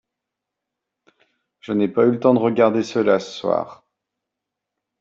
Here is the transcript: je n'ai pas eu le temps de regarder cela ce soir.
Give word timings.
je 1.59 1.73
n'ai 1.73 1.87
pas 1.87 2.05
eu 2.07 2.11
le 2.13 2.19
temps 2.19 2.33
de 2.33 2.39
regarder 2.39 2.81
cela 2.81 3.19
ce 3.19 3.29
soir. 3.31 3.85